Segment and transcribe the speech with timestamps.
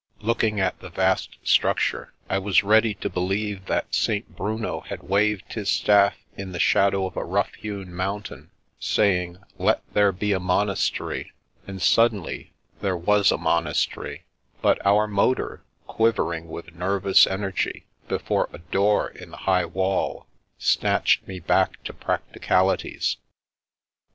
[0.19, 4.35] Looking at the vast structure, I was ready to believe that St.
[4.35, 9.83] Bruno had waved his staff in the shadow of a rough hewn mountain, saying:" Let
[9.93, 11.33] there be a monastery,"
[11.67, 12.51] and suddenly,
[12.81, 14.23] there was a monastery;
[14.59, 20.25] but our motor, quivering with ner vous energy before a door in the high wall,
[20.57, 23.17] snatched me back to practicalities.